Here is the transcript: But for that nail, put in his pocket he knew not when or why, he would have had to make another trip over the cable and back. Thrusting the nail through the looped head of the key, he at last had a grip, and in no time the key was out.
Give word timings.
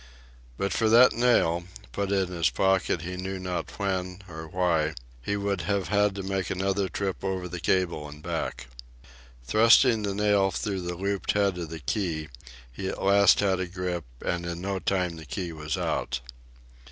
But 0.57 0.73
for 0.73 0.89
that 0.89 1.13
nail, 1.13 1.65
put 1.91 2.11
in 2.11 2.29
his 2.29 2.49
pocket 2.49 3.03
he 3.03 3.17
knew 3.17 3.37
not 3.37 3.77
when 3.77 4.23
or 4.27 4.47
why, 4.47 4.95
he 5.21 5.37
would 5.37 5.61
have 5.69 5.89
had 5.89 6.15
to 6.15 6.23
make 6.23 6.49
another 6.49 6.89
trip 6.89 7.23
over 7.23 7.47
the 7.47 7.59
cable 7.59 8.09
and 8.09 8.23
back. 8.23 8.65
Thrusting 9.45 10.01
the 10.01 10.15
nail 10.15 10.49
through 10.49 10.81
the 10.81 10.95
looped 10.95 11.33
head 11.33 11.59
of 11.59 11.69
the 11.69 11.77
key, 11.79 12.29
he 12.71 12.87
at 12.87 12.99
last 13.03 13.41
had 13.41 13.59
a 13.59 13.67
grip, 13.67 14.05
and 14.25 14.43
in 14.43 14.59
no 14.59 14.79
time 14.79 15.17
the 15.17 15.25
key 15.27 15.51
was 15.51 15.77
out. 15.77 16.19